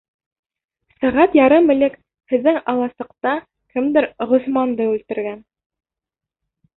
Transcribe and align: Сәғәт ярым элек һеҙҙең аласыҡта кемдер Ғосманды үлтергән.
Сәғәт 1.01 1.35
ярым 1.39 1.67
элек 1.73 1.99
һеҙҙең 2.33 2.57
аласыҡта 2.73 3.33
кемдер 3.75 4.07
Ғосманды 4.31 4.89
үлтергән. 4.95 5.37